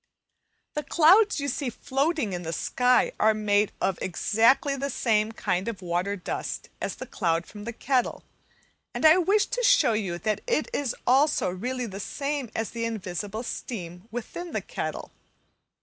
[0.73, 5.67] The clouds you see floating in the sky are made of exactly the same kind
[5.67, 8.23] of water dust as the cloud from the kettle,
[8.95, 12.83] and I wish to show you that this is also really the same as the
[12.85, 15.11] invisible steam within the kettle.